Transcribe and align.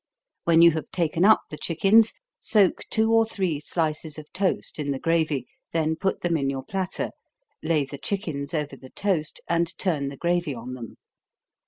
When 0.45 0.63
you 0.63 0.71
have 0.71 0.89
taken 0.89 1.23
up 1.23 1.43
the 1.51 1.59
chickens, 1.59 2.13
soak 2.39 2.81
two 2.89 3.13
or 3.13 3.23
three 3.23 3.59
slices 3.59 4.17
of 4.17 4.33
toast 4.33 4.79
in 4.79 4.89
the 4.89 4.97
gravy, 4.97 5.45
then 5.73 5.95
put 5.95 6.21
them 6.21 6.35
in 6.37 6.49
your 6.49 6.63
platter, 6.65 7.11
lay 7.61 7.85
the 7.85 7.99
chickens 7.99 8.55
over 8.55 8.75
the 8.75 8.89
toast, 8.89 9.41
and 9.47 9.77
turn 9.77 10.09
the 10.09 10.17
gravy 10.17 10.55
on 10.55 10.73
them. 10.73 10.95